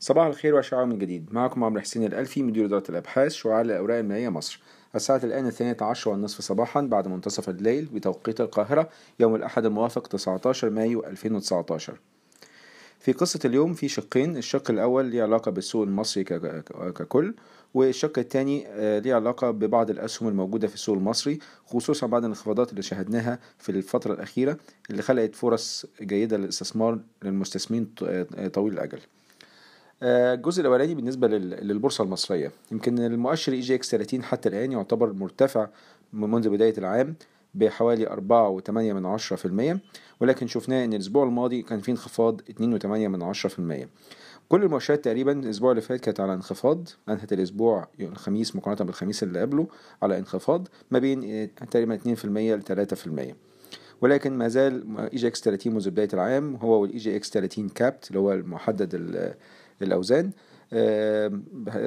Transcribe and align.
صباح 0.00 0.26
الخير 0.26 0.54
وشعار 0.54 0.84
من 0.84 0.98
جديد. 0.98 1.32
معكم 1.32 1.64
عمرو 1.64 1.80
حسين 1.80 2.04
الألفي 2.04 2.42
مدير 2.42 2.64
إدارة 2.64 2.84
الأبحاث 2.88 3.32
شعاع 3.32 3.60
الأوراق 3.60 3.98
المائية 3.98 4.28
مصر. 4.28 4.60
الساعة 4.94 5.20
الآن 5.24 5.46
الثانية 5.46 5.76
عشر 5.80 6.10
والنصف 6.10 6.40
صباحا 6.40 6.80
بعد 6.80 7.08
منتصف 7.08 7.48
الليل 7.48 7.84
بتوقيت 7.84 8.40
القاهرة 8.40 8.88
يوم 9.20 9.34
الأحد 9.34 9.64
الموافق 9.64 10.06
19 10.06 10.70
مايو 10.70 11.04
2019 11.06 11.98
في 13.02 13.12
قصة 13.12 13.40
اليوم 13.44 13.74
في 13.74 13.88
شقين 13.88 14.36
الشق 14.36 14.70
الأول 14.70 15.04
ليه 15.04 15.22
علاقة 15.22 15.50
بالسوق 15.50 15.82
المصري 15.82 16.24
ككل 16.24 17.34
والشق 17.74 18.18
الثاني 18.18 18.66
ليه 19.00 19.14
علاقة 19.14 19.50
ببعض 19.50 19.90
الأسهم 19.90 20.28
الموجودة 20.28 20.68
في 20.68 20.74
السوق 20.74 20.96
المصري 20.96 21.38
خصوصا 21.66 22.06
بعد 22.06 22.24
الانخفاضات 22.24 22.70
اللي 22.70 22.82
شاهدناها 22.82 23.38
في 23.58 23.68
الفترة 23.68 24.14
الأخيرة 24.14 24.56
اللي 24.90 25.02
خلقت 25.02 25.34
فرص 25.34 25.86
جيدة 26.02 26.36
للاستثمار 26.36 26.98
للمستثمرين 27.22 27.94
طويل 28.52 28.72
الأجل. 28.72 28.98
الجزء 30.02 30.60
الأولاني 30.60 30.94
بالنسبة 30.94 31.28
للبورصة 31.28 32.04
المصرية. 32.04 32.52
يمكن 32.72 32.98
المؤشر 32.98 33.52
EGX 33.52 33.90
30 33.90 34.22
حتى 34.22 34.48
الآن 34.48 34.72
يعتبر 34.72 35.12
مرتفع 35.12 35.68
منذ 36.12 36.48
بداية 36.48 36.74
العام. 36.78 37.14
بحوالي 37.54 38.06
4.8% 38.06 39.78
ولكن 40.20 40.46
شفناه 40.46 40.84
إن 40.84 40.92
الأسبوع 40.92 41.24
الماضي 41.24 41.62
كان 41.62 41.80
فيه 41.80 41.92
انخفاض 41.92 42.40
2.8% 42.40 43.86
كل 44.48 44.62
المؤشرات 44.62 45.04
تقريبا 45.04 45.32
الأسبوع 45.32 45.70
اللي 45.70 45.82
فات 45.82 46.00
كانت 46.00 46.20
على 46.20 46.34
انخفاض 46.34 46.88
أنهت 47.08 47.32
الأسبوع 47.32 47.88
الخميس 48.00 48.56
مقارنة 48.56 48.84
بالخميس 48.84 49.22
اللي 49.22 49.40
قبله 49.40 49.66
على 50.02 50.18
انخفاض 50.18 50.68
ما 50.90 50.98
بين 50.98 51.50
تقريبا 51.54 51.98
2% 51.98 52.24
ل 52.26 52.62
3% 53.32 53.34
ولكن 54.00 54.38
ما 54.38 54.48
زال 54.48 54.98
EGX 54.98 55.40
30 55.40 55.72
منذ 55.72 55.90
بداية 55.90 56.08
العام 56.14 56.56
هو 56.56 56.82
وال 56.82 56.98
EGX 56.98 57.30
30 57.30 57.68
capped 57.68 58.08
اللي 58.08 58.18
هو 58.18 58.32
المحدد 58.32 58.94
الأوزان. 59.82 60.30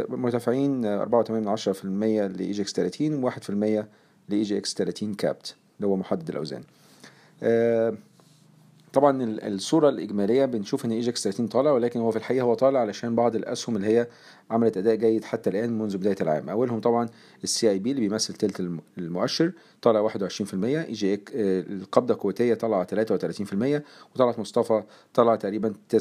مرتفعين 0.10 1.00
4.8% 1.06 1.86
ل 1.86 2.52
EGX 2.52 2.74
30 2.74 3.32
و1% 3.32 3.84
ل 4.30 4.42
EGX 4.42 4.74
30 4.74 5.14
capped 5.14 5.56
اللي 5.78 5.88
هو 5.88 5.96
محدد 5.96 6.30
الأوزان. 6.30 6.64
طبعا 8.96 9.38
الصورة 9.44 9.90
الإجمالية 9.90 10.46
بنشوف 10.46 10.86
إن 10.86 10.92
EGX 10.92 11.24
30 11.24 11.48
طالع 11.48 11.72
ولكن 11.72 12.00
هو 12.00 12.12
في 12.12 12.18
الحقيقة 12.18 12.44
هو 12.44 12.54
طالع 12.54 12.80
علشان 12.80 13.16
بعض 13.16 13.36
الأسهم 13.36 13.76
اللي 13.76 13.88
هي 13.88 14.08
عملت 14.52 14.78
أداء 14.78 14.96
جيد 14.96 15.24
حتى 15.24 15.50
الآن 15.50 15.80
منذ 15.80 15.98
بداية 15.98 16.16
العام. 16.22 16.50
أولهم 16.50 16.80
طبعا 16.80 17.10
ال 17.44 17.70
CIB 17.70 17.92
اللي 17.92 18.02
بيمثل 18.02 18.34
تلت 18.34 18.70
المؤشر 18.98 19.52
طالع 19.82 20.08
21% 20.08 20.14
إي 20.64 20.94
جي 20.94 21.20
القابضة 21.34 22.14
الكويتية 22.14 22.54
طالعة 22.54 22.88
33% 23.80 23.82
وطلعت 24.16 24.40
مصطفى 24.40 24.84
طلع 25.14 25.36
تقريبا 25.36 25.74
9% 25.96 25.98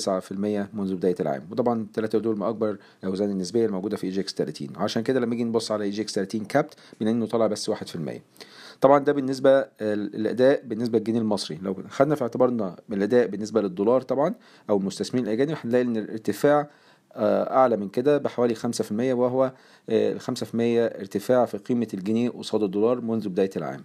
منذ 0.75 0.95
بداية 0.95 1.17
العام. 1.21 1.43
وطبعا 1.51 1.81
الثلاثة 1.83 2.19
دول 2.19 2.37
من 2.37 2.43
أكبر 2.43 2.77
الأوزان 3.03 3.31
النسبية 3.31 3.67
الموجودة 3.67 3.97
في 3.97 4.21
EGX 4.21 4.35
30 4.35 4.69
عشان 4.77 5.03
كده 5.03 5.21
لما 5.21 5.31
نيجي 5.31 5.45
نبص 5.45 5.73
على 5.73 5.85
EGX 5.85 6.15
30 6.15 6.45
capped 6.45 6.75
بنلاقي 7.01 7.17
إنه 7.17 7.27
طالع 7.27 7.47
بس 7.47 7.71
1% 7.71 7.75
طبعا 8.85 8.99
ده 8.99 9.13
بالنسبة 9.13 9.67
الأداء 9.81 10.63
بالنسبة 10.65 10.99
للجنيه 10.99 11.19
المصري. 11.19 11.59
لو 11.63 11.77
خدنا 11.89 12.15
في 12.15 12.23
اعتبارنا 12.23 12.77
الأداء 12.93 13.27
بالنسبة 13.27 13.61
للدولار 13.61 14.01
طبعا 14.01 14.35
أو 14.71 14.77
المستثمرين 14.77 15.27
الأجانب 15.27 15.57
هنلاقي 15.65 15.83
إن 15.83 15.97
الارتفاع 15.97 16.69
أعلى 17.17 17.77
من 17.77 17.89
كده 17.89 18.19
بحوالي 18.19 18.55
5% 18.55 18.61
وهو 18.91 19.53
ال 19.89 20.21
5% 20.21 20.25
ارتفاع 21.01 21.45
في 21.45 21.59
قيمة 21.59 21.89
الجنيه 21.95 22.31
قصاد 22.31 22.63
الدولار 22.63 23.01
منذ 23.01 23.29
بداية 23.29 23.51
العام. 23.57 23.85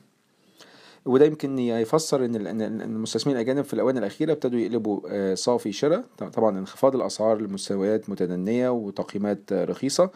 وده 1.06 1.26
يمكن 1.26 1.60
يفسر 1.60 2.26
إن 2.26 2.36
المستثمرين 2.82 3.38
الأجانب 3.40 3.64
في 3.64 3.74
الاونه 3.74 4.00
الأخيرة 4.00 4.32
ابتدوا 4.32 4.60
يقلبوا 4.60 5.36
صافي 5.36 5.72
شراء. 5.72 6.04
طبعا 6.34 6.60
انخفاض 6.60 6.96
الأسعار 6.96 7.42
لمستويات 7.42 8.10
متدنيه 8.10 8.70
وتقييمات 8.70 9.54
رخيصة. 9.54 10.10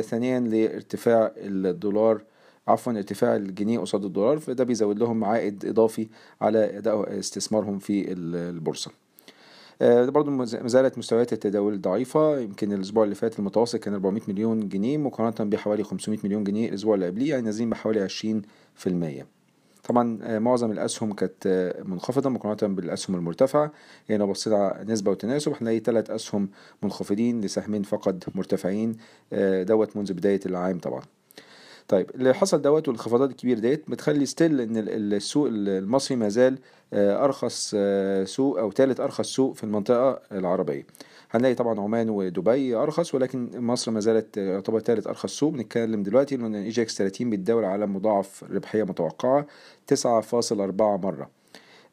ثانيا 0.00 0.40
لارتفاع 0.40 1.32
الدولار 1.36 2.22
عفوا 2.68 2.92
ارتفاع 2.92 3.36
الجنيه 3.36 3.78
قصاد 3.78 4.04
الدولار 4.04 4.38
فده 4.38 4.64
بيزود 4.64 4.98
لهم 4.98 5.24
عائد 5.24 5.64
إضافي 5.64 6.08
على 6.40 6.78
أداء 6.78 7.18
استثمارهم 7.18 7.78
في 7.78 8.12
البورصة. 8.12 8.90
ده 9.80 10.10
برضو 10.10 10.30
مازالت 10.30 10.98
مستويات 10.98 11.32
التداول 11.32 11.80
ضعيفة 11.80 12.38
يمكن 12.38 12.72
الأسبوع 12.72 13.04
اللي 13.04 13.14
فات 13.14 13.38
المتوسط 13.38 13.76
كان 13.76 13.94
400 13.94 14.22
مليون 14.28 14.68
جنيه 14.68 14.98
مقارنة 14.98 15.50
بحوالي 15.50 15.84
500 15.84 16.18
مليون 16.24 16.44
جنيه 16.44 16.68
الأسبوع 16.68 16.94
اللي 16.94 17.06
قبليه 17.06 17.30
يعني 17.30 17.42
نازلين 17.42 17.70
بحوالي 17.70 18.08
20% 18.08 19.24
طبعا 19.88 20.38
معظم 20.38 20.72
الأسهم 20.72 21.12
كانت 21.12 21.74
منخفضة 21.84 22.30
مقارنة 22.30 22.74
بالأسهم 22.74 23.16
المرتفعة. 23.16 23.72
يعني 24.08 24.20
لو 24.20 24.30
بصينا 24.30 24.84
نسبة 24.88 25.10
وتناسب. 25.10 25.52
هنلاقي 25.60 25.78
ثلاث 25.78 26.10
أسهم 26.10 26.48
منخفضين 26.82 27.40
لسهمين 27.40 27.82
فقط 27.82 28.14
مرتفعين. 28.34 28.96
دوت 29.62 29.96
منذ 29.96 30.12
بداية 30.12 30.40
العام 30.46 30.78
طبعا. 30.78 31.02
طيب 31.88 32.10
اللي 32.14 32.34
حصل 32.34 32.62
دوت 32.62 32.88
والانخفاضات 32.88 33.30
الكبيرة 33.30 33.58
ديت 33.58 33.90
بتخلي 33.90 34.26
ستيل 34.26 34.60
إن 34.60 34.76
السوق 34.76 35.48
المصري 35.50 36.16
ما 36.16 36.28
زال 36.28 36.58
أرخص 36.94 37.74
سوق 38.24 38.58
أو 38.58 38.70
ثالث 38.70 39.00
أرخص 39.00 39.26
سوق 39.28 39.54
في 39.54 39.64
المنطقة 39.64 40.20
العربية. 40.32 40.86
هنلاقي 41.30 41.54
طبعا 41.54 41.80
عمان 41.80 42.10
ودبي 42.10 42.74
أرخص 42.74 43.14
ولكن 43.14 43.50
مصر 43.54 43.90
ما 43.90 44.00
زالت 44.00 44.36
يعتبر 44.36 44.80
ثالث 44.80 45.06
أرخص 45.06 45.38
سوق. 45.38 45.52
بنتكلم 45.52 46.02
دلوقتي 46.02 46.34
ان 46.34 46.54
EGX 46.54 46.98
30 46.98 47.30
بيتداول 47.30 47.64
على 47.64 47.86
مضاعف 47.86 48.44
ربحية 48.50 48.82
متوقعة 48.82 49.46
9.4 49.94 50.00
مرة 50.80 51.30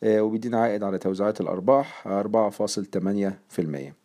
وبيدينا 0.06 0.58
عائد 0.58 0.84
على 0.84 0.98
توزيعات 0.98 1.42
الأرباح 1.42 2.08
4.8% 2.08 4.05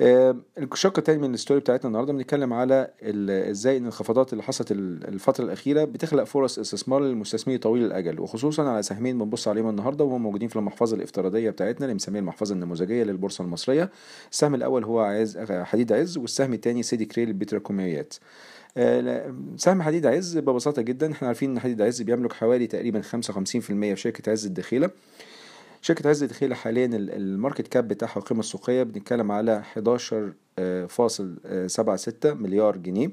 الشق 0.00 0.98
التاني 0.98 1.18
من 1.18 1.34
ال 1.34 1.38
story 1.38 1.60
بتاعتنا 1.60 1.88
النهارده 1.88 2.12
بنتكلم 2.12 2.52
على 2.52 2.90
إزاي 3.50 3.76
إن 3.76 3.80
الانخفاضات 3.82 4.32
اللي 4.32 4.42
حصلت 4.42 4.72
الفترة 4.72 5.44
الأخيرة 5.44 5.84
بتخلق 5.84 6.24
فرص 6.24 6.58
استثمار 6.58 7.00
للمستثمرين 7.02 7.58
طويل 7.60 7.84
الأجل 7.84 8.20
وخصوصا 8.20 8.68
على 8.68 8.82
سهمين 8.82 9.18
بنبص 9.18 9.48
عليهم 9.48 9.68
النهارده 9.68 10.04
وهم 10.04 10.22
موجودين 10.22 10.48
في 10.48 10.56
المحفظة 10.56 10.96
الافتراضية 10.96 11.50
بتاعتنا 11.50 11.80
اللي 11.80 11.92
بنسميها 11.92 12.20
المحفظة 12.20 12.54
النموذجية 12.54 13.02
للبورصة 13.04 13.44
المصرية. 13.44 13.90
السهم 14.32 14.54
الأول 14.54 14.84
هو 14.84 15.00
عز 15.00 15.38
حديد 15.50 15.92
عز 15.92 16.18
والسهم 16.18 16.52
الثاني 16.52 16.82
سيدي 16.82 17.04
كرير 17.04 17.28
للبتروكيماويات 17.28 18.14
سهم 19.56 19.82
حديد 19.82 20.06
عز 20.06 20.38
ببساطة 20.38 20.82
جدا 20.82 21.12
إحنا 21.12 21.28
عارفين 21.28 21.50
إن 21.50 21.60
حديد 21.60 21.82
عز 21.82 22.02
بيملك 22.02 22.32
حوالي 22.32 22.66
تقريبا 22.66 23.02
55% 23.02 23.04
في 23.60 23.96
شركة 23.96 24.30
عز 24.32 24.46
الدخيله 24.46 24.90
شركة 25.84 26.10
عز 26.10 26.22
الدخيلة 26.22 26.54
حاليا 26.54 26.86
ال 26.96 27.06
market 27.06 27.68
cap 27.68 27.88
بتاعها 27.88 28.16
القيمة 28.16 28.40
السوقية 28.40 28.82
بنتكلم 28.82 29.32
على 29.32 29.62
11.76 29.74 29.78
مليار 32.24 32.76
جنيه. 32.76 33.10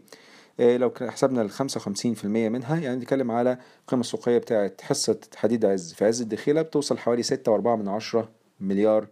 لو 0.59 0.93
حسبنا 1.01 1.41
ال 1.41 1.51
55% 1.51 2.25
منها 2.25 2.79
يعني 2.79 2.95
بنتكلم 2.95 3.31
على 3.31 3.57
القيمة 3.81 4.01
السوقية 4.01 4.37
بتاعت 4.37 4.81
حصة 4.81 5.19
حديد 5.35 5.65
عز. 5.65 5.93
في 5.93 6.05
عز 6.05 6.21
الدخيلة 6.21 6.61
بتوصل 6.61 6.97
حوالي 6.97 7.23
6.4 7.23 7.49
من 7.49 7.87
عشرة 7.87 8.29
مليار 8.59 9.07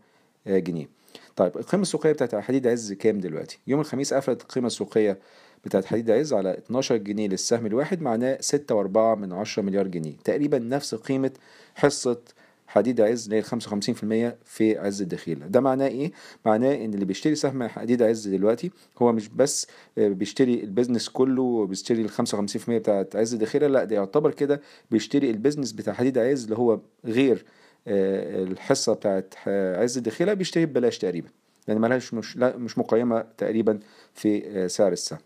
جنيه. 0.48 0.90
طيب 1.36 1.58
القيمة 1.58 1.82
السوقية 1.82 2.12
بتاعت 2.12 2.36
حديد 2.36 2.68
عز 2.68 2.94
كام 2.94 3.20
دلوقتي؟ 3.20 3.60
يوم 3.68 3.80
الخميس 3.80 4.14
قفلت 4.14 4.42
القيمة 4.42 4.68
السوقية 4.68 5.20
بتاعت 5.66 5.86
حديد 5.86 6.12
عز 6.12 6.34
على 6.34 6.58
12 6.58 6.98
جنيه 6.98 7.28
للسهم 7.28 7.66
الواحد 7.66 8.02
معناه 8.02 8.38
6.4 8.42 8.98
من 8.98 9.34
عشرة 9.34 9.64
مليار 9.64 9.88
جنيه. 9.88 10.18
تقريبا 10.24 10.60
نفس 10.60 10.96
قيمة 10.96 11.32
حصة 11.76 12.22
حديد 12.70 13.02
عز 13.02 13.24
اللي 13.24 13.36
هي 13.36 13.44
55% 13.44 14.36
في 14.46 14.78
عز 14.78 15.02
الدخيله 15.02 15.48
ده 15.48 15.62
معناه 15.62 15.88
إيه؟ 15.88 16.12
معناه 16.46 16.76
إن 16.76 16.94
اللي 16.94 17.06
بيشتري 17.06 17.36
سهم 17.36 17.68
حديد 17.68 18.02
عز 18.02 18.28
دلوقتي 18.28 18.72
هو 18.98 19.12
مش 19.14 19.28
بس 19.28 19.68
بيشتري 19.98 20.64
البيزنس 20.64 21.10
كله 21.10 21.42
وبيشتري 21.42 22.02
ال 22.02 22.10
55% 22.12 22.70
بتاعت 22.70 23.16
عز 23.16 23.34
الدخيله 23.34 23.68
لا 23.68 23.84
ده 23.84 23.96
يعتبر 23.96 24.32
كده 24.32 24.62
بيشتري 24.92 25.30
البيزنس 25.30 25.72
بتاع 25.72 25.94
حديد 25.94 26.18
عز 26.18 26.44
اللي 26.44 26.58
هو 26.58 26.80
غير 27.06 27.46
الحصة 27.88 28.94
بتاعت 28.94 29.34
عز 29.82 29.98
الدخيله 29.98 30.34
بيشتري 30.34 30.66
ببلاش 30.66 30.98
تقريبا. 30.98 31.30
يعني 31.68 31.80
ملهاش 31.80 32.14
مش 32.14 32.38
مش 32.38 32.78
مقيمة 32.78 33.26
تقريبا 33.38 33.80
في 34.14 34.66
سعر 34.70 34.92
السهم. 34.92 35.20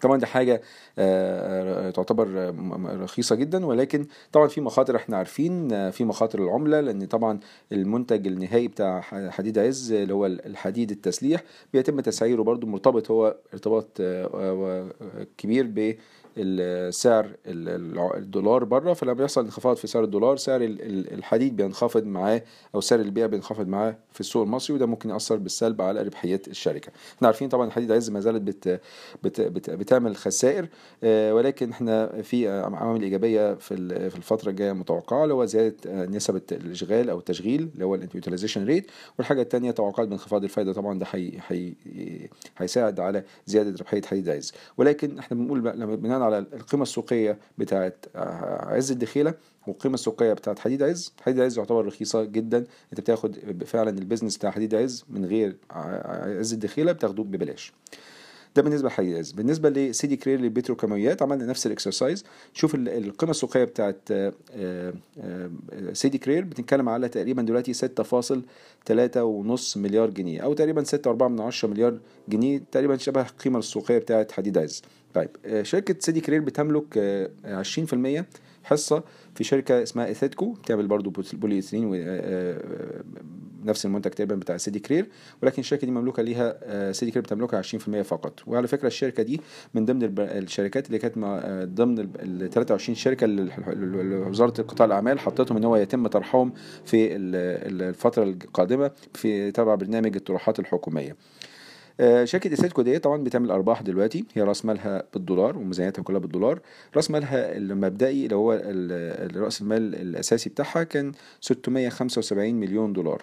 طبعا 0.00 0.18
دي 0.18 0.26
حاجة 0.26 0.62
تعتبر 1.90 2.54
رخيصة 3.02 3.36
جدا 3.36 3.66
ولكن 3.66 4.06
طبعا 4.32 4.48
في 4.48 4.60
مخاطر 4.60 4.96
إحنا 4.96 5.16
عارفين 5.16 5.90
في 5.90 6.04
مخاطر 6.04 6.42
العملة 6.42 6.80
لأن 6.80 7.04
طبعا 7.06 7.40
المنتج 7.72 8.26
النهائي 8.26 8.68
بتاع 8.68 9.00
حديد 9.30 9.58
عز 9.58 9.92
اللي 9.92 10.14
هو 10.14 10.26
الحديد 10.26 10.90
التسليح 10.90 11.42
بيتم 11.72 12.00
تسعيره 12.00 12.42
برضو 12.42 12.66
مرتبط 12.66 13.10
هو 13.10 13.36
ارتباط 13.54 14.02
كبير 15.38 15.66
سعر 16.90 17.30
الدولار 17.46 18.64
بره 18.64 18.92
فلما 18.92 19.12
بيحصل 19.12 19.44
انخفاض 19.44 19.76
في 19.76 19.86
سعر 19.86 20.04
الدولار 20.04 20.36
سعر 20.36 20.60
الحديد 20.62 21.56
بينخفض 21.56 22.04
معاه 22.04 22.42
أو 22.74 22.80
سعر 22.80 23.00
البيع 23.00 23.26
بينخفض 23.26 23.68
معاه 23.68 23.96
في 24.12 24.20
السوق 24.20 24.42
المصري 24.42 24.76
وده 24.76 24.86
ممكن 24.86 25.10
يأثر 25.10 25.36
بالسلب 25.36 25.82
على 25.82 26.02
ربحية 26.02 26.42
الشركة. 26.48 26.92
إحنا 27.16 27.28
عارفين 27.28 27.48
طبعا 27.48 27.66
الحديد 27.66 27.92
عز 27.92 28.10
ما 28.10 28.20
زالت 28.20 28.42
بت 28.42 28.80
بت 29.22 29.40
بت 29.40 29.70
بتعمل 29.90 30.16
خسائر 30.16 30.68
ولكن 31.04 31.70
إحنا 31.70 32.22
في 32.22 32.48
عوامل 32.48 33.02
إيجابية 33.02 33.54
في 33.54 33.74
الفترة 34.16 34.50
الجاية 34.50 34.72
متوقعة 34.72 35.22
اللي 35.22 35.34
هو 35.34 35.44
زيادة 35.44 36.06
نسب 36.06 36.42
الإشغال 36.52 37.10
أو 37.10 37.18
التشغيل 37.18 37.70
اللي 37.74 37.84
هو 37.84 37.94
ال 37.94 38.00
utilization 38.00 38.64
rate 38.64 38.90
والحاجة 39.18 39.42
الثانية 39.42 39.70
توقعات 39.70 40.08
بانخفاض 40.08 40.44
الفائده 40.44 40.72
طبعا 40.72 40.98
ده 40.98 41.06
هي 41.10 41.72
هيساعد 42.58 43.00
على 43.00 43.22
زيادة 43.46 43.70
ربحية 43.80 44.02
حديد 44.02 44.28
عز 44.28 44.52
ولكن 44.76 45.18
إحنا 45.18 45.36
بنقول 45.36 45.58
لما 45.64 45.94
بناء 45.94 46.20
على 46.20 46.38
القيمة 46.38 46.82
السوقية 46.82 47.38
بتاعه 47.58 47.92
عز 48.74 48.90
الدخيلة 48.90 49.34
والقيمة 49.66 49.94
السوقية 49.94 50.32
بتاعت 50.32 50.58
حديد 50.58 50.82
عز 50.82 51.12
حديد 51.22 51.40
عز 51.40 51.58
يعتبر 51.58 51.86
رخيصة 51.86 52.24
جدا. 52.24 52.58
أنت 52.92 53.00
بتاخد 53.00 53.36
فعلا 53.66 53.90
ال 53.90 53.95
business 53.95 54.36
بتاع 54.36 54.50
حديد 54.50 54.74
عز 54.74 55.04
من 55.08 55.24
غير 55.24 55.56
عز 55.70 56.52
الدخيلة 56.52 56.92
بتاخدوه 56.92 57.24
ببلاش. 57.24 57.72
ده 58.56 58.62
بالنسبة 58.62 58.90
عز 58.98 59.32
بالنسبة 59.32 59.70
لسيدي 59.70 60.16
كرير 60.16 60.40
للبتروكيماويات 60.40 61.22
عملنا 61.22 61.46
نفس 61.46 61.66
ال 61.66 61.72
exercise. 61.72 62.24
شوف 62.54 62.74
القيمه 62.74 63.30
السوقية 63.30 63.64
بتاعت 63.64 64.08
سيدي 65.92 66.18
كرير 66.18 66.44
بتتكلم 66.44 66.88
على 66.88 67.08
تقريبا 67.08 67.42
دلوقتي 67.42 67.74
6.3.5 67.74 69.76
مليار 69.76 70.10
جنيه 70.10 70.40
أو 70.40 70.54
تقريبا 70.54 70.84
6.4 70.84 71.64
مليار 71.64 71.98
جنيه 72.28 72.62
تقريبا 72.72 72.96
شبه 72.96 73.20
القيمه 73.20 73.58
السوقية 73.58 73.98
بتاعت 73.98 74.32
حديد 74.32 74.58
عز 74.58 74.82
طيب 75.14 75.28
شركة 75.62 75.94
سيدي 75.98 76.20
كرير 76.20 76.40
بتملك 76.40 77.28
20% 77.44 78.22
حصة 78.64 79.02
في 79.34 79.44
شركة 79.44 79.82
اسمها 79.82 80.06
إيثيدكو 80.06 80.52
بتعمل 80.52 80.86
برضو 80.86 81.12
بولي 81.32 81.54
ايثيلين 81.54 81.90
نفس 83.64 83.86
المنتج 83.86 84.10
تقريبا 84.10 84.34
بتاع 84.34 84.56
سيدي 84.56 84.78
كرير 84.78 85.08
ولكن 85.42 85.60
الشركة 85.60 85.84
دي 85.86 85.90
مملوكة 85.92 86.22
ليها 86.22 86.92
سيدي 86.92 87.10
كرير 87.12 87.22
بتملكها 87.22 87.62
20% 87.62 88.00
فقط. 88.02 88.40
وعلى 88.46 88.66
فكرة 88.68 88.86
الشركة 88.86 89.22
دي 89.22 89.40
من 89.74 89.84
ضمن 89.84 90.14
الشركات 90.18 90.86
اللي 90.86 90.98
كانت 90.98 91.18
ضمن 91.74 91.98
ال 91.98 92.50
23 92.50 92.96
شركة 92.96 93.24
اللي 93.24 94.16
وزارة 94.16 94.62
قطاع 94.62 94.86
الأعمال 94.86 95.18
حطتهم 95.18 95.56
إن 95.56 95.64
هو 95.64 95.76
يتم 95.76 96.06
طرحهم 96.06 96.52
في 96.84 97.16
الفترة 97.16 98.22
القادمة 98.24 98.90
في 99.14 99.50
تبع 99.52 99.74
برنامج 99.74 100.16
الطروحات 100.16 100.58
الحكومية. 100.58 101.16
شركة 102.24 102.52
اسيتكو 102.52 102.82
دي 102.82 102.98
طبعا 102.98 103.24
بتعمل 103.24 103.50
أرباح 103.50 103.82
دلوقتي. 103.82 104.24
هي 104.34 104.42
رأس 104.42 104.64
مالها 104.64 105.02
بالدولار 105.14 105.58
وميزانيتها 105.58 106.02
كلها 106.02 106.18
بالدولار. 106.18 106.60
رأس 106.96 107.10
مالها 107.10 107.56
المبدئي 107.56 108.24
اللي 108.24 108.36
هو 108.36 108.52
رأس 109.44 109.60
المال 109.62 109.94
الأساسي 109.94 110.50
بتاعها 110.50 110.82
كان 110.82 111.12
675 111.40 112.54
مليون 112.54 112.92
دولار. 112.92 113.22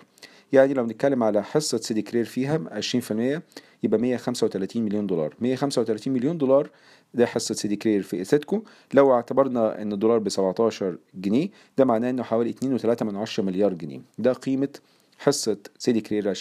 يعني 0.54 0.74
لو 0.74 0.84
بنتكلم 0.84 1.24
على 1.24 1.44
حصة 1.44 1.78
سيدي 1.78 2.02
كرير 2.02 2.26
فيها 2.26 2.60
20% 2.82 3.42
يبقى 3.84 4.00
135 4.00 4.84
مليون 4.84 5.08
دولار. 5.08 5.34
135 5.42 6.14
مليون 6.14 6.38
دولار 6.38 6.70
ده 7.14 7.26
حصة 7.26 7.56
سيدي 7.56 7.76
كرير 7.76 8.02
في 8.02 8.22
اسيتكو 8.22 8.62
لو 8.94 9.14
اعتبرنا 9.14 9.82
إن 9.82 9.94
الدولار 9.94 10.20
ب 10.20 10.30
17 10.30 10.98
جنيه 11.16 11.50
ده 11.78 11.86
معناه 11.86 12.10
إنه 12.10 12.24
حوالي 12.24 12.54
2.3 12.54 13.04
من 13.04 13.16
10 13.16 13.44
مليار 13.44 13.74
جنيه. 13.74 14.02
ده 14.18 14.34
قيمة 14.34 14.70
حصة 15.18 15.58
سيدي 15.78 16.02
كرير 16.02 16.34
20% 16.34 16.38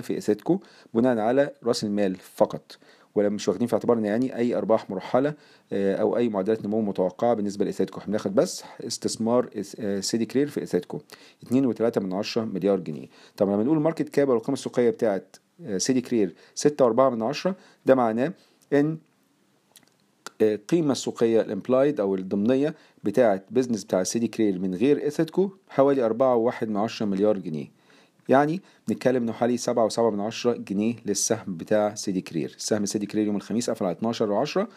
في 0.00 0.18
إيثيدكو 0.18 0.60
بناء 0.94 1.18
على 1.18 1.50
رأس 1.64 1.84
المال 1.84 2.16
فقط 2.16 2.78
ولا 3.14 3.28
مش 3.28 3.48
واخدين 3.48 3.66
في 3.66 3.74
اعتبارنا 3.74 4.06
يعني 4.08 4.36
أي 4.36 4.54
أرباح 4.54 4.90
مرحلة 4.90 5.34
أو 5.72 6.16
أي 6.16 6.28
معدلات 6.28 6.64
نمو 6.64 6.80
متوقعة 6.80 7.34
بالنسبة 7.34 7.64
لإيثيدكو. 7.64 7.98
إحنا 7.98 8.10
بناخد 8.10 8.34
بس 8.34 8.64
استثمار 8.80 9.50
سيدي 10.00 10.26
كرير 10.26 10.48
في 10.48 10.62
إيثيدكو 10.62 11.00
2.3 11.46 11.98
من 11.98 12.12
10 12.12 12.44
مليار 12.44 12.80
جنيه. 12.80 13.06
طب 13.36 13.48
لما 13.48 13.62
نقول 13.62 13.76
ال 13.76 13.81
market 13.81 14.08
cap 14.08 14.30
أو 14.30 14.36
القيمه 14.36 14.52
السوقية 14.52 14.90
بتاعت 14.90 15.36
سيدي 15.76 16.00
كرير 16.00 16.34
6.4 16.68 16.82
من 16.82 17.22
10 17.22 17.56
ده 17.86 17.94
معناه 17.94 18.32
إن 18.72 18.98
القيمة 20.42 20.92
السوقية 20.92 21.40
ال 21.40 21.48
implied 21.48 22.00
أو 22.00 22.14
الضمنية 22.14 22.74
بتاعة 23.04 23.42
business 23.50 23.84
بتاع 23.84 24.02
سيدي 24.02 24.28
كرير 24.28 24.58
من 24.58 24.74
غير 24.74 25.06
إيثيدكو 25.06 25.50
حوالي 25.68 26.02
أربعة 26.02 26.36
وواحد 26.36 26.68
من 26.68 26.76
عشرة 26.76 27.06
مليار 27.06 27.38
جنيه. 27.38 27.79
يعني 28.30 28.62
بنتكلم 28.88 29.22
إنه 29.22 29.32
حوالي 29.32 29.56
سبعة 29.56 29.84
وسبعة 29.84 30.10
من 30.10 30.20
عشرة 30.20 30.52
جنيه 30.52 30.94
للسهم 31.06 31.56
بتاع 31.56 31.94
سيدي 31.94 32.20
كرير. 32.20 32.54
سهم 32.58 32.86
سيدي 32.86 33.06
كرير 33.06 33.26
يوم 33.26 33.36
الخميس 33.36 33.70
قفل 33.70 33.84
على 33.84 33.92
12 33.96 34.30
وعشرة 34.30 34.68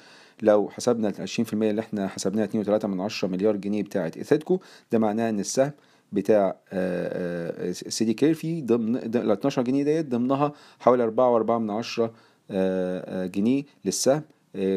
لو 0.42 0.70
حسبنا 0.70 1.10
ال 1.10 1.28
20% 1.30 1.54
اللي 1.54 1.82
إحنا 1.82 2.08
حسبناها 2.08 2.48
2.3 2.80 2.86
من 2.86 3.02
عشرة 3.02 3.28
مليار 3.28 3.56
جنيه 3.56 3.84
بتاعة 3.84 4.08
إيثيدكو 4.08 4.60
ده 4.92 5.00
معناه 5.00 5.30
إن 5.30 5.40
السهم 5.40 5.72
بتاع 6.12 6.56
سيدي 7.72 8.14
كرير 8.14 8.34
فيه 8.34 8.64
ضمن 8.66 8.96
ال 8.96 9.32
12 9.32 9.62
جنيه 9.62 9.84
ديت 9.84 10.06
ضمنها 10.10 10.52
حوالي 10.80 11.04
4 11.04 11.44
و4 11.44 11.50
من 11.52 11.70
عشرة 11.70 12.14
جنيه 13.28 13.64
للسهم 13.86 14.22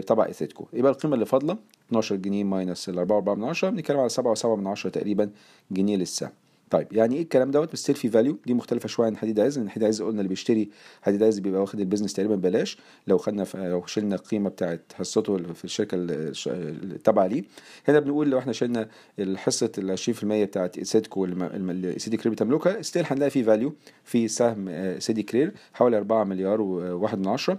تبع 0.06 0.24
إيثيدكو 0.30 0.66
يبقى 0.72 0.92
القيمة 0.92 1.14
اللي 1.14 1.26
فاضلة 1.26 1.56
12 1.88 2.16
جنيه 2.16 2.44
minus 2.44 2.88
ال 2.88 2.98
4 2.98 3.20
و4 3.24 3.28
من 3.38 3.44
عشرة. 3.44 3.70
بنتكلم 3.70 3.98
على 3.98 4.08
7 4.08 4.34
و7 4.34 4.46
من 4.46 4.66
عشرة 4.66 4.90
تقريبا 4.90 5.30
جنيه 5.70 5.96
للسهم. 5.96 6.30
طيب 6.70 6.86
يعني 6.92 7.16
إيه 7.16 7.22
الكلام 7.22 7.50
دوت؟ 7.50 7.72
بس 7.72 7.90
في 7.90 8.08
value 8.08 8.38
دي 8.46 8.54
مختلفة 8.54 8.88
شوية 8.88 9.06
عن 9.06 9.16
حديد 9.16 9.40
عز 9.40 9.58
لأن 9.58 9.70
حديد 9.70 9.84
عز 9.88 10.02
قلنا 10.02 10.20
اللي 10.20 10.28
بيشتري 10.28 10.70
حديد 11.02 11.22
عز 11.22 11.38
بيبقى 11.38 11.60
واخد 11.60 11.80
ال 11.80 11.84
business 11.84 12.12
تقريبا 12.12 12.34
ببلاش. 12.36 12.78
لو 13.06 13.18
خدنا 13.18 13.46
لو 13.54 13.86
شلنا 13.86 14.14
القيمة 14.14 14.50
بتاعت 14.50 14.80
حصته 14.94 15.52
في 15.52 15.64
الشركة 15.64 15.94
اللي 15.94 16.98
تابعه 17.04 17.26
ليه. 17.26 17.44
هنا 17.88 18.00
بنقول 18.00 18.30
لو 18.30 18.38
إحنا 18.38 18.52
شلنا 18.52 18.88
الحصه 19.18 19.72
ال 19.78 19.98
20% 19.98 20.24
بتاعت 20.24 20.80
إيثيدكو 20.80 21.24
اللي 21.24 21.98
سيدي 21.98 22.16
كرير 22.16 22.32
بتملكها 22.32 22.82
still 22.82 23.04
هنلاقي 23.06 23.30
في 23.30 23.44
value 23.44 23.74
في 24.04 24.28
سهم 24.28 24.68
سيدي 24.98 25.22
كرير 25.22 25.52
حوالي 25.72 25.96
4 25.96 26.24
مليار 26.24 26.60
وواحد 26.60 27.18
من 27.18 27.28
عشرة. 27.28 27.58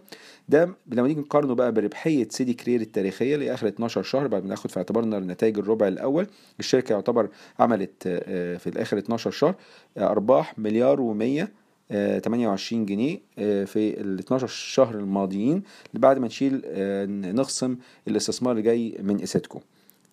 ده 0.49 0.69
لما 0.91 1.07
نيجي 1.07 1.19
نقارنه 1.19 1.55
بقى 1.55 1.71
بربحية 1.71 2.27
سيدي 2.31 2.53
كرير 2.53 2.81
التاريخية 2.81 3.35
لاخر 3.35 3.67
12 3.67 4.03
شهر 4.03 4.27
بعد 4.27 4.43
ما 4.43 4.49
ناخد 4.49 4.71
في 4.71 4.77
اعتبارنا 4.77 5.19
نتائج 5.19 5.57
الربع 5.59 5.87
الأول 5.87 6.27
الشركة 6.59 6.93
يعتبر 6.93 7.29
عملت 7.59 8.07
في 8.59 8.67
الآخر 8.67 8.96
12 8.97 9.31
شهر 9.31 9.55
أرباح 9.97 10.59
مليار 10.59 10.97
و100 10.97 11.47
28 11.91 12.85
جنيه 12.85 13.17
في 13.65 13.75
ال 14.01 14.19
12 14.19 14.47
شهر 14.47 14.95
الماضيين 14.95 15.63
بعد 15.93 16.17
ما 16.19 16.27
نشيل 16.27 16.61
نخصم 17.35 17.77
الاستثمار 18.07 18.51
اللي 18.51 18.63
جاي 18.63 18.97
من 19.01 19.21
اسيتكو 19.21 19.61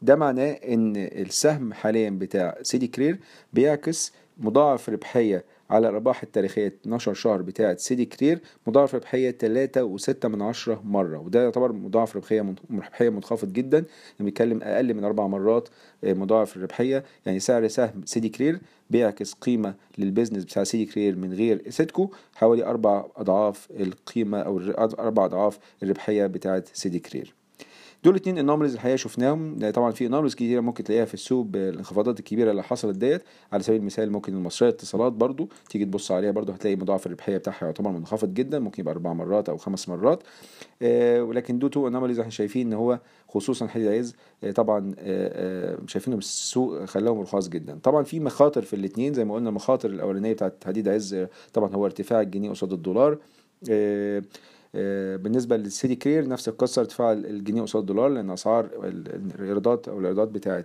ده 0.03 0.17
معناه 0.17 0.51
إن 0.53 0.97
السهم 0.97 1.73
حاليا 1.73 2.11
بتاع 2.11 2.59
سيدي 2.63 2.87
كرير 2.87 3.19
بيعكس 3.53 4.13
مضاعف 4.39 4.89
ربحية 4.89 5.45
على 5.71 5.89
الأرباح 5.89 6.23
التاريخية 6.23 6.67
12 6.67 7.15
شهر 7.15 7.43
بتاعة 7.43 7.77
سيدي 7.77 8.05
كرير 8.05 8.41
مضاعف 8.67 8.95
ربحية 8.95 9.31
3 9.31 9.97
و6 9.97 10.27
من 10.27 10.43
عشرة 10.43 10.83
مرة. 10.85 11.19
وده 11.19 11.43
يعتبر 11.43 11.73
مضاعف 11.73 12.17
ربحية 12.17 12.55
ربحية 12.71 13.09
منخفض 13.09 13.53
جدا 13.53 13.85
بنتكلم 14.21 14.63
أقل 14.63 14.95
من 14.95 15.05
أربع 15.05 15.27
مرات 15.27 15.69
مضاعف 16.03 16.57
الربحية. 16.57 17.05
يعني 17.27 17.41
سعر 17.41 17.69
سهم 17.69 18.03
سيدي 18.05 18.29
كرير 18.29 18.59
بيعكس 18.91 19.33
قيمة 19.33 19.75
لل 19.99 20.08
business 20.08 20.45
بتاع 20.45 20.65
سيدي 20.65 20.85
كرير 20.85 21.17
من 21.17 21.33
غير 21.33 21.71
سيدكو 21.71 22.11
حوالي 22.35 22.65
أربع 22.65 23.05
أضعاف 23.17 23.69
القيمة 23.71 24.41
أو 24.41 24.59
أربع 24.79 25.25
أضعاف 25.25 25.59
الربحية 25.83 26.27
بتاعة 26.27 26.65
سيدي 26.73 26.99
كرير. 26.99 27.35
دول 28.05 28.15
اتنين 28.17 28.39
anomalies 28.39 28.75
الحقيقة 28.75 28.97
شفناهم. 28.97 29.71
طبعا 29.71 29.91
في 29.91 30.07
anomalies 30.07 30.35
كتيرة 30.35 30.61
ممكن 30.61 30.85
تلاقيها 30.85 31.05
في 31.05 31.15
السوق 31.15 31.47
بالانخفاضات 31.47 32.19
الكبيرة 32.19 32.51
اللي 32.51 32.63
حصلت 32.63 32.97
ديت. 32.97 33.23
على 33.53 33.63
سبيل 33.63 33.81
المثال 33.81 34.13
ممكن 34.13 34.35
المصرية 34.35 34.69
اتصالات 34.69 35.13
برضو 35.13 35.49
تيجي 35.71 35.85
تبص 35.85 36.13
عليها 36.13 36.31
برضو 36.31 36.53
هتلاقي 36.53 36.77
مضاعف 36.77 37.07
الربحية 37.07 37.37
بتاعها 37.37 37.65
يعتبر 37.65 37.91
منخفض 37.91 38.35
جدا 38.35 38.59
ممكن 38.59 38.83
يبقى 38.83 38.95
أربع 38.95 39.13
مرات 39.13 39.49
أو 39.49 39.57
خمس 39.57 39.89
مرات. 39.89 40.23
آه 40.83 41.23
ولكن 41.23 41.59
the 41.59 41.69
two 41.69 41.89
إحنا 41.89 42.31
شايفين 42.31 42.67
إن 42.67 42.73
هو 42.73 43.01
خصوصا 43.29 43.67
حديد 43.67 43.89
عز 43.89 44.17
آه 44.45 44.51
طبعا 44.51 44.95
آه 44.99 45.79
شايفينهم 45.87 46.19
السوق 46.19 46.85
خلاهم 46.85 47.21
رخاص 47.21 47.49
جدا. 47.49 47.79
طبعا 47.83 48.03
في 48.03 48.21
مخاطر 48.21 48.63
في 48.63 48.77
الاثنين 48.77 49.15
زي 49.15 49.25
ما 49.25 49.35
قلنا 49.35 49.49
المخاطر 49.49 49.91
الأولانية 49.91 50.33
بتاعت 50.33 50.65
حديد 50.67 50.89
عز 50.89 51.27
طبعا 51.53 51.75
هو 51.75 51.87
ارتفاع 51.87 52.21
الجنيه 52.21 52.51
قصاد 52.51 52.73
الدولار. 52.73 53.19
بالنسبة 54.75 55.57
للسيدي 55.57 55.97
كرير 55.97 56.29
نفس 56.29 56.49
القصة 56.49 56.81
ارتفاع 56.81 57.13
الجنيه 57.13 57.63
قصاد 57.63 57.81
الدولار 57.83 58.09
لأن 58.09 58.31
أسعار 58.31 58.69
الإيرادات 59.39 59.89
أو 59.89 59.99
الإيرادات 59.99 60.29
بتاعه 60.29 60.65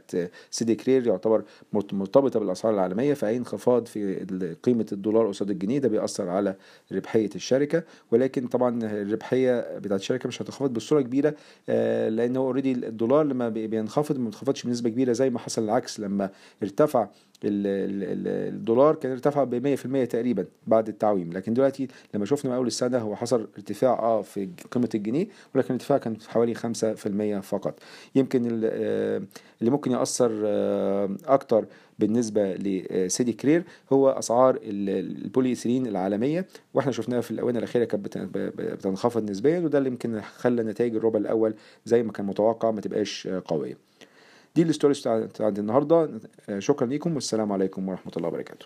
سيدي 0.51 0.75
كرير 0.75 1.07
يعتبر 1.07 1.43
مرتبطة 1.73 2.39
بالأسعار 2.39 2.73
العالمية 2.73 3.13
فأي 3.13 3.37
انخفاض 3.37 3.85
في 3.85 4.25
قيمة 4.63 4.85
الدولار 4.91 5.27
قصاد 5.27 5.49
الجنيه 5.49 5.79
ده 5.79 5.89
بيأثر 5.89 6.29
على 6.29 6.55
ربحية 6.91 7.29
الشركة. 7.35 7.83
ولكن 8.11 8.47
طبعا 8.47 8.79
الربحية 8.83 9.77
بتاعه 9.79 9.97
الشركة 9.97 10.27
مش 10.27 10.41
هتنخفض 10.41 10.73
بصورة 10.73 11.01
كبيرة 11.01 11.35
لأن 12.09 12.37
هو 12.37 12.45
اوريدي 12.45 12.71
الدولار 12.71 13.25
لما 13.25 13.49
بينخفض 13.49 14.17
ما 14.17 14.23
بينخفضش 14.23 14.63
بنسبة 14.63 14.89
كبيرة 14.89 15.11
زي 15.13 15.29
ما 15.29 15.39
حصل 15.39 15.63
العكس 15.63 15.99
لما 15.99 16.29
ارتفع 16.63 17.07
الدولار 17.43 18.95
كان 18.95 19.11
ارتفع 19.11 19.43
ب 19.43 19.75
100% 20.05 20.07
تقريبا 20.09 20.45
بعد 20.67 20.87
التعويم. 20.87 21.33
لكن 21.33 21.53
دلوقتي 21.53 21.87
لما 22.13 22.25
شفنا 22.25 22.51
من 22.51 22.57
أول 22.57 22.67
السنة 22.67 22.97
هو 22.97 23.15
حصل 23.15 23.47
ارتفاع 23.57 23.98
آه 23.99 24.21
في 24.21 24.49
قيمة 24.71 24.89
الجنيه 24.95 25.27
ولكن 25.55 25.67
الارتفاع 25.67 25.97
كان 25.97 26.17
حوالي 26.27 26.55
5% 26.55 27.39
فقط. 27.41 27.79
يمكن 28.15 28.41
اللي 28.45 29.71
ممكن 29.71 29.91
يأثر 29.91 30.31
أكتر 31.25 31.65
بالنسبة 31.99 32.53
لسيدي 32.53 33.33
كرير 33.33 33.63
هو 33.93 34.09
أسعار 34.09 34.59
البوليثيلين 34.63 35.87
العالمية 35.87 36.45
وإحنا 36.73 36.91
شفناها 36.91 37.21
في 37.21 37.31
الأونة 37.31 37.59
الأخيرة 37.59 37.85
كانت 37.85 38.17
بتنخفض 38.45 39.29
نسبيا 39.29 39.59
وده 39.59 39.77
اللي 39.77 39.89
يمكن 39.89 40.21
خلى 40.21 40.63
نتائج 40.63 40.95
الربع 40.95 41.19
الأول 41.19 41.53
زي 41.85 42.03
ما 42.03 42.11
كان 42.11 42.25
متوقع 42.25 42.71
ما 42.71 42.81
تبقاش 42.81 43.27
قوية. 43.27 43.77
دي 44.55 44.61
ال 44.61 44.67
stories 44.67 45.07
بتاعت 45.07 45.59
النهارده. 45.59 46.09
شكرا 46.59 46.87
ليكم 46.87 47.15
والسلام 47.15 47.51
عليكم 47.51 47.89
ورحمة 47.89 48.11
الله 48.17 48.27
وبركاته. 48.27 48.65